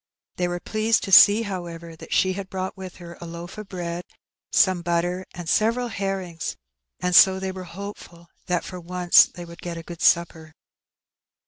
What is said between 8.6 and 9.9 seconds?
for once they lid get a